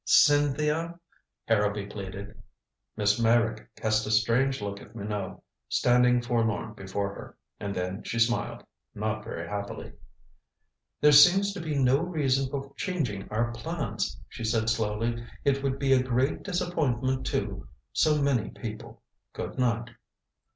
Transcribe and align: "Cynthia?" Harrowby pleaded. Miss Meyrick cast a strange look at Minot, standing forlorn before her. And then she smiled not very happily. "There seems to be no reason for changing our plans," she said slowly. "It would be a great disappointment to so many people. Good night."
"Cynthia?" 0.03 0.99
Harrowby 1.47 1.85
pleaded. 1.85 2.35
Miss 2.97 3.19
Meyrick 3.19 3.69
cast 3.75 4.07
a 4.07 4.09
strange 4.09 4.59
look 4.59 4.81
at 4.81 4.95
Minot, 4.95 5.39
standing 5.69 6.23
forlorn 6.23 6.73
before 6.73 7.13
her. 7.13 7.37
And 7.59 7.75
then 7.75 8.01
she 8.01 8.17
smiled 8.17 8.63
not 8.95 9.23
very 9.23 9.47
happily. 9.47 9.93
"There 11.01 11.11
seems 11.11 11.53
to 11.53 11.61
be 11.61 11.77
no 11.77 11.99
reason 11.99 12.49
for 12.49 12.73
changing 12.77 13.29
our 13.29 13.51
plans," 13.51 14.19
she 14.27 14.43
said 14.43 14.71
slowly. 14.71 15.23
"It 15.45 15.61
would 15.61 15.77
be 15.77 15.93
a 15.93 16.01
great 16.01 16.41
disappointment 16.41 17.27
to 17.27 17.67
so 17.93 18.19
many 18.19 18.49
people. 18.49 19.03
Good 19.33 19.59
night." 19.59 19.91